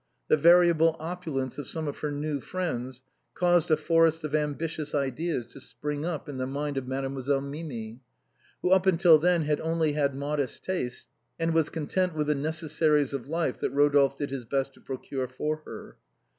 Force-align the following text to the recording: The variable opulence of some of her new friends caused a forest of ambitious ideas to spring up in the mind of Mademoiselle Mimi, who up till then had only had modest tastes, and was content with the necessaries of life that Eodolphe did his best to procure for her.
The 0.29 0.35
variable 0.35 0.95
opulence 0.99 1.59
of 1.59 1.67
some 1.67 1.87
of 1.87 1.99
her 1.99 2.09
new 2.09 2.39
friends 2.41 3.03
caused 3.35 3.69
a 3.69 3.77
forest 3.77 4.23
of 4.23 4.33
ambitious 4.33 4.95
ideas 4.95 5.45
to 5.45 5.59
spring 5.59 6.07
up 6.07 6.27
in 6.27 6.39
the 6.39 6.47
mind 6.47 6.75
of 6.75 6.87
Mademoiselle 6.87 7.39
Mimi, 7.41 7.99
who 8.63 8.71
up 8.71 8.87
till 8.97 9.19
then 9.19 9.43
had 9.43 9.61
only 9.61 9.93
had 9.93 10.15
modest 10.15 10.63
tastes, 10.65 11.07
and 11.37 11.53
was 11.53 11.69
content 11.69 12.15
with 12.15 12.25
the 12.25 12.33
necessaries 12.33 13.13
of 13.13 13.29
life 13.29 13.59
that 13.59 13.73
Eodolphe 13.75 14.17
did 14.17 14.31
his 14.31 14.43
best 14.43 14.73
to 14.73 14.81
procure 14.81 15.27
for 15.27 15.57
her. 15.65 15.97